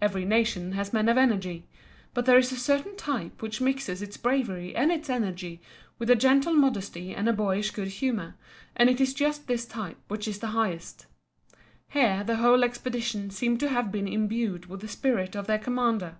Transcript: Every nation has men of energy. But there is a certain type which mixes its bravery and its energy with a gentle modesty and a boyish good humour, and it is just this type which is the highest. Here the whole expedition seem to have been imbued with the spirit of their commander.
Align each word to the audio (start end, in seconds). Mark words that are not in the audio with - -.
Every 0.00 0.24
nation 0.24 0.70
has 0.74 0.92
men 0.92 1.08
of 1.08 1.18
energy. 1.18 1.66
But 2.14 2.24
there 2.24 2.38
is 2.38 2.52
a 2.52 2.56
certain 2.56 2.94
type 2.94 3.42
which 3.42 3.60
mixes 3.60 4.00
its 4.00 4.16
bravery 4.16 4.76
and 4.76 4.92
its 4.92 5.10
energy 5.10 5.60
with 5.98 6.08
a 6.08 6.14
gentle 6.14 6.52
modesty 6.52 7.12
and 7.12 7.28
a 7.28 7.32
boyish 7.32 7.72
good 7.72 7.88
humour, 7.88 8.36
and 8.76 8.88
it 8.88 9.00
is 9.00 9.12
just 9.12 9.48
this 9.48 9.66
type 9.66 9.96
which 10.06 10.28
is 10.28 10.38
the 10.38 10.46
highest. 10.54 11.06
Here 11.88 12.22
the 12.22 12.36
whole 12.36 12.62
expedition 12.62 13.30
seem 13.30 13.58
to 13.58 13.70
have 13.70 13.90
been 13.90 14.06
imbued 14.06 14.66
with 14.66 14.82
the 14.82 14.86
spirit 14.86 15.34
of 15.34 15.48
their 15.48 15.58
commander. 15.58 16.18